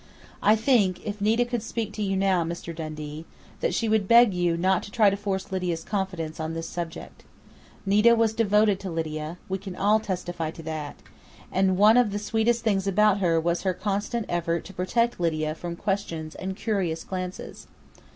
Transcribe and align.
"I 0.41 0.55
think, 0.55 1.05
if 1.05 1.21
Nita 1.21 1.45
could 1.45 1.61
speak 1.61 1.93
to 1.93 2.01
you 2.01 2.17
now, 2.17 2.43
Mr. 2.43 2.75
Dundee, 2.75 3.23
that 3.59 3.75
she 3.75 3.87
would 3.87 4.07
beg 4.07 4.33
you 4.33 4.57
not 4.57 4.81
to 4.81 4.89
try 4.89 5.11
to 5.11 5.15
force 5.15 5.51
Lydia's 5.51 5.83
confidence 5.83 6.39
on 6.39 6.55
this 6.55 6.67
subject. 6.67 7.23
Nita 7.85 8.15
was 8.15 8.33
devoted 8.33 8.79
to 8.79 8.89
Lydia 8.89 9.37
we 9.47 9.59
can 9.59 9.75
all 9.75 9.99
testify 9.99 10.49
to 10.49 10.63
that! 10.63 10.95
and 11.51 11.77
one 11.77 11.97
of 11.97 12.09
the 12.09 12.17
sweetest 12.17 12.63
things 12.63 12.87
about 12.87 13.19
her 13.19 13.39
was 13.39 13.61
her 13.61 13.75
constant 13.75 14.25
effort 14.27 14.65
to 14.65 14.73
protect 14.73 15.19
Lydia 15.19 15.53
from 15.53 15.75
questions 15.75 16.33
and 16.33 16.55
curious 16.55 17.03
glances. 17.03 17.67